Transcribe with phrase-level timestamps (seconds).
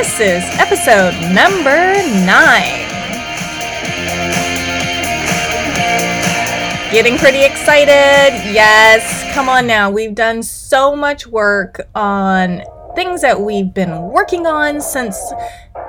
[0.00, 1.92] This is episode number
[2.24, 2.88] nine.
[6.90, 8.32] Getting pretty excited.
[8.50, 9.90] Yes, come on now.
[9.90, 12.62] We've done so much work on
[12.96, 15.20] things that we've been working on since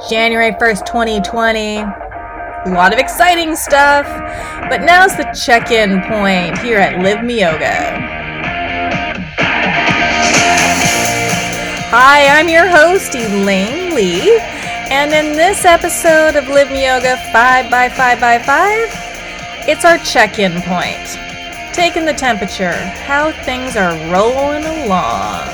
[0.09, 1.77] January 1st, 2020.
[1.77, 4.05] A lot of exciting stuff.
[4.69, 8.20] But now's the check in point here at LIVEmeoga.
[11.93, 18.17] Hi, I'm your host, Elaine Lee, and in this episode of LIVEmeoga 5 by 5
[18.21, 21.05] by 5 it's our check in point.
[21.73, 25.49] Taking the temperature, how things are rolling along.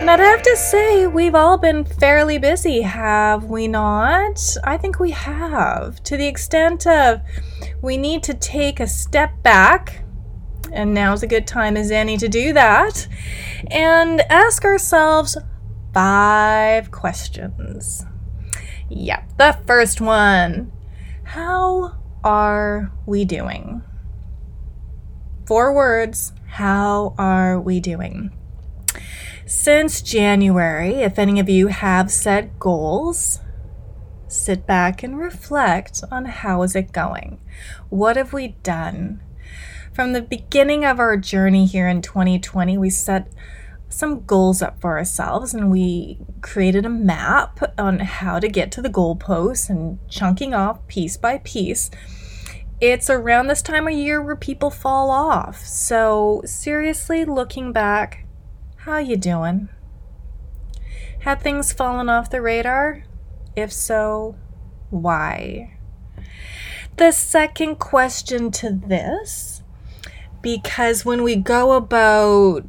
[0.00, 4.56] And I'd have to say, we've all been fairly busy, have we not?
[4.64, 6.02] I think we have.
[6.02, 7.20] To the extent of
[7.82, 10.02] we need to take a step back
[10.72, 13.06] and now's a good time as any to do that,
[13.70, 15.36] and ask ourselves
[15.92, 18.04] five questions.
[18.88, 20.72] Yep, the first one
[21.24, 23.82] How are we doing?
[25.46, 28.32] Four words How are we doing?
[29.46, 33.40] Since January, if any of you have set goals,
[34.26, 37.38] sit back and reflect on how is it going?
[37.88, 39.20] What have we done?
[39.96, 43.32] From the beginning of our journey here in 2020, we set
[43.88, 48.82] some goals up for ourselves and we created a map on how to get to
[48.82, 51.90] the goalposts and chunking off piece by piece.
[52.78, 55.64] It's around this time of year where people fall off.
[55.64, 58.26] So, seriously, looking back,
[58.80, 59.70] how you doing?
[61.20, 63.04] Had things fallen off the radar?
[63.56, 64.36] If so,
[64.90, 65.78] why?
[66.98, 69.55] The second question to this
[70.46, 72.64] because when we go about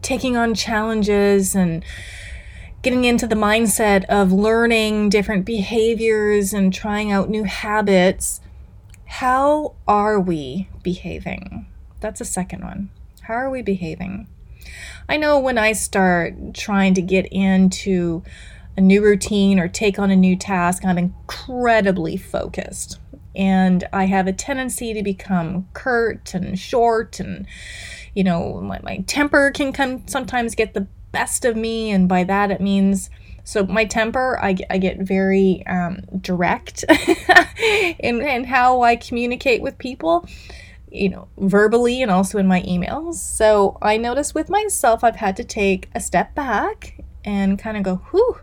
[0.00, 1.84] taking on challenges and
[2.80, 8.40] getting into the mindset of learning different behaviors and trying out new habits,
[9.04, 11.66] how are we behaving?
[12.00, 12.88] That's a second one.
[13.20, 14.26] How are we behaving?
[15.06, 18.22] I know when I start trying to get into
[18.74, 22.98] a new routine or take on a new task, I'm incredibly focused
[23.34, 27.46] and I have a tendency to become curt and short, and
[28.14, 32.24] you know, my, my temper can come sometimes get the best of me, and by
[32.24, 33.10] that it means
[33.44, 36.84] so my temper I, I get very um, direct
[37.98, 40.28] in, in how I communicate with people
[40.90, 43.14] you know verbally and also in my emails.
[43.14, 47.82] So I notice with myself I've had to take a step back and kind of
[47.82, 48.38] go whew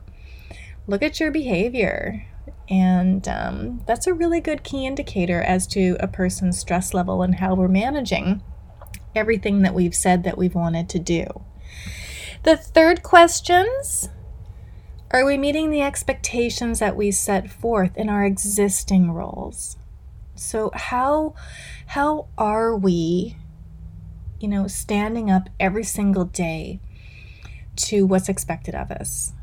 [0.88, 2.26] look at your behavior
[2.70, 7.36] and um, that's a really good key indicator as to a person's stress level and
[7.36, 8.44] how we're managing
[9.16, 11.26] everything that we've said that we've wanted to do.
[12.44, 14.10] The third questions
[15.12, 19.76] are we meeting the expectations that we set forth in our existing roles?
[20.36, 21.34] So how
[21.88, 23.36] how are we
[24.40, 26.80] you know standing up every single day
[27.78, 29.34] to what's expected of us?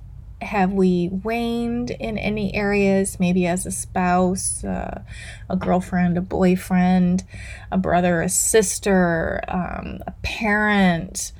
[0.43, 5.03] Have we waned in any areas, maybe as a spouse, uh,
[5.49, 7.25] a girlfriend, a boyfriend,
[7.73, 11.33] a brother, a sister, um, a parent?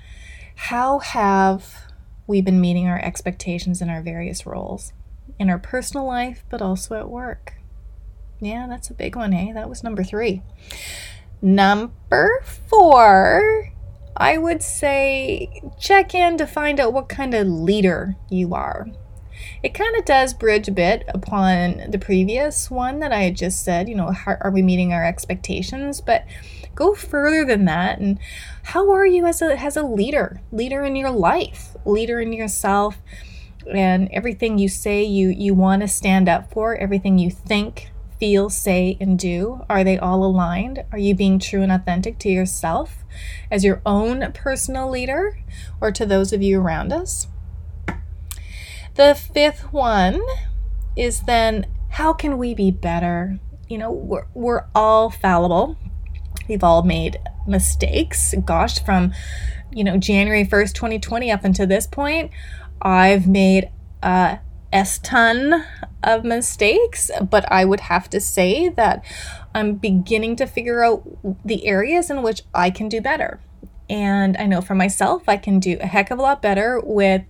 [0.55, 1.87] How have
[2.27, 4.93] we been meeting our expectations in our various roles
[5.39, 7.55] in our personal life, but also at work?
[8.41, 9.53] Yeah, that's a big one, eh?
[9.53, 10.43] That was number three.
[11.43, 13.73] Number four
[14.17, 18.89] I would say check in to find out what kind of leader you are.
[19.63, 23.89] It kind of does bridge a bit upon the previous one that I just said,
[23.89, 26.01] you know, how, are we meeting our expectations?
[26.01, 26.25] But
[26.75, 28.19] go further than that and
[28.63, 32.99] how are you as a as a leader, leader in your life, leader in yourself
[33.71, 38.51] and everything you say you you want to stand up for, everything you think, feel,
[38.51, 39.65] say, and do?
[39.69, 40.85] Are they all aligned?
[40.93, 43.05] Are you being true and authentic to yourself
[43.51, 45.39] as your own personal leader
[45.81, 47.29] or to those of you around us?
[48.95, 50.23] The fifth one
[50.97, 53.39] is then how can we be better?
[53.69, 55.77] You know, we're, we're all fallible.
[56.49, 58.35] We've all made mistakes.
[58.45, 59.13] Gosh, from,
[59.73, 62.31] you know, January 1st, 2020 up until this point,
[62.81, 63.71] I've made
[64.03, 64.39] a
[64.77, 65.65] S ton
[66.03, 69.03] of mistakes, but I would have to say that
[69.55, 71.03] I'm beginning to figure out
[71.43, 73.41] the areas in which I can do better.
[73.89, 77.23] And I know for myself, I can do a heck of a lot better with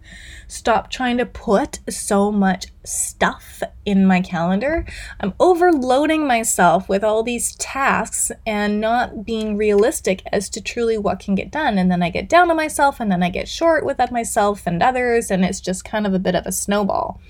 [0.48, 4.86] stop trying to put so much stuff in my calendar.
[5.20, 11.18] I'm overloading myself with all these tasks and not being realistic as to truly what
[11.18, 11.78] can get done.
[11.78, 14.82] And then I get down on myself and then I get short with myself and
[14.82, 15.30] others.
[15.30, 17.20] And it's just kind of a bit of a snowball.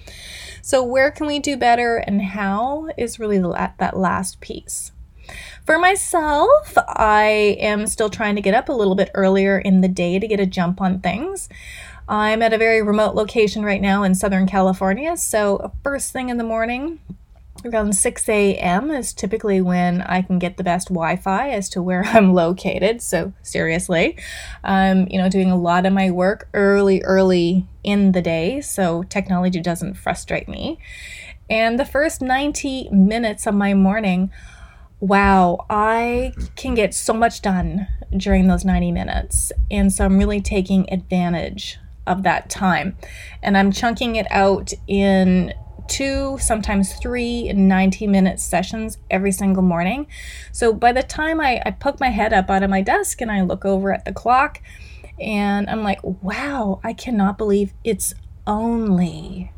[0.62, 4.92] So, where can we do better and how is really that last piece.
[5.64, 9.88] For myself, I am still trying to get up a little bit earlier in the
[9.88, 11.48] day to get a jump on things.
[12.08, 16.36] I'm at a very remote location right now in Southern California, so first thing in
[16.36, 17.00] the morning,
[17.64, 18.90] around 6 a.m.
[18.90, 23.02] is typically when I can get the best Wi-Fi as to where I'm located.
[23.02, 24.16] So seriously,
[24.62, 29.02] I'm you know doing a lot of my work early, early in the day, so
[29.04, 30.78] technology doesn't frustrate me.
[31.48, 34.32] And the first 90 minutes of my morning
[35.00, 39.52] wow, I can get so much done during those 90 minutes.
[39.70, 42.96] And so I'm really taking advantage of that time.
[43.42, 45.52] And I'm chunking it out in
[45.88, 50.06] two, sometimes three 90 minute sessions every single morning.
[50.52, 53.30] So by the time I, I poke my head up out of my desk and
[53.30, 54.60] I look over at the clock,
[55.18, 58.14] and I'm like, wow, I cannot believe it's
[58.46, 59.50] only,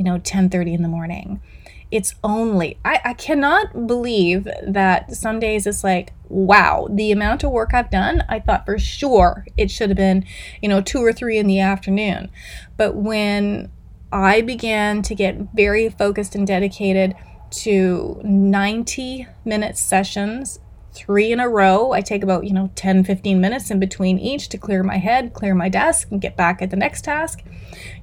[0.00, 1.42] you know, 10:30 in the morning.
[1.90, 7.50] It's only I, I cannot believe that some days it's like wow the amount of
[7.50, 10.24] work i've done i thought for sure it should have been
[10.62, 12.30] you know two or three in the afternoon.
[12.78, 13.70] But when
[14.10, 17.14] i began to get very focused and dedicated
[17.50, 20.60] to 90 minute sessions
[20.92, 24.48] three in a row i take about you know 10 15 minutes in between each
[24.48, 27.42] to clear my head clear my desk and get back at the next task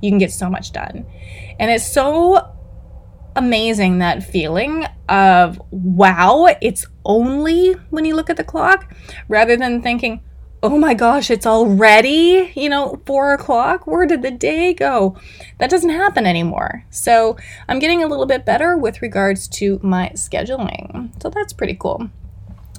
[0.01, 1.05] you can get so much done
[1.59, 2.53] and it's so
[3.37, 8.93] amazing that feeling of wow, it's only when you look at the clock
[9.29, 10.21] rather than thinking,
[10.63, 13.85] oh my gosh, it's already, you know, four o'clock.
[13.85, 15.15] Where did the day go?
[15.59, 16.83] That doesn't happen anymore.
[16.89, 17.37] So
[17.69, 21.21] I'm getting a little bit better with regards to my scheduling.
[21.21, 22.09] So that's pretty cool.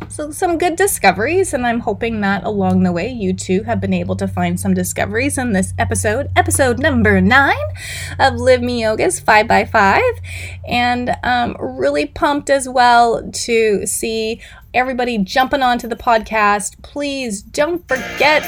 [0.09, 3.93] So, some good discoveries, and I'm hoping that along the way you too have been
[3.93, 7.56] able to find some discoveries in this episode, episode number nine
[8.19, 10.00] of LIVEmeoga's 5x5.
[10.67, 14.41] And um, really pumped as well to see
[14.73, 16.83] everybody jumping onto the podcast.
[16.83, 18.44] Please don't forget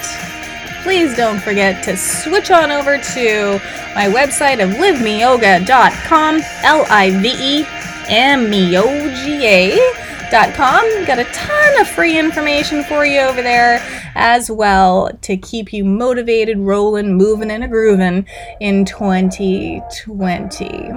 [0.83, 3.61] please don't forget to switch on over to
[3.95, 7.67] my website of livemeoga.com, L I V E
[8.09, 10.85] M E O G A com.
[11.07, 13.81] Got a ton of free information for you over there
[14.15, 18.27] as well to keep you motivated, rolling, moving, and a grooving
[18.61, 20.91] in 2020.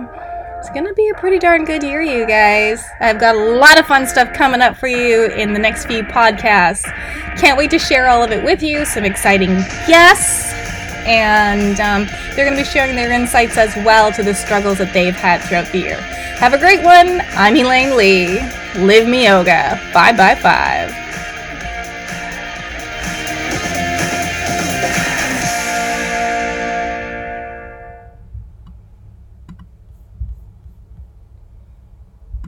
[0.59, 2.81] It's going to be a pretty darn good year, you guys.
[3.01, 6.03] I've got a lot of fun stuff coming up for you in the next few
[6.03, 6.83] podcasts.
[7.37, 8.85] Can't wait to share all of it with you.
[8.85, 9.55] Some exciting
[9.87, 10.53] guests.
[11.05, 14.93] And um, they're going to be sharing their insights as well to the struggles that
[14.93, 15.99] they've had throughout the year.
[16.37, 17.19] Have a great one.
[17.31, 18.39] I'm Elaine Lee.
[18.75, 19.79] LIVEmeoga.
[19.93, 21.02] Bye bye five.